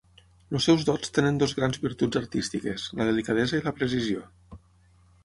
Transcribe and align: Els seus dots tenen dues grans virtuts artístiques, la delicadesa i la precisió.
Els 0.59 0.67
seus 0.67 0.85
dots 0.85 1.11
tenen 1.17 1.35
dues 1.43 1.53
grans 1.59 1.77
virtuts 1.83 2.19
artístiques, 2.21 2.87
la 3.01 3.07
delicadesa 3.11 3.61
i 3.61 3.65
la 3.67 3.75
precisió. 3.81 4.25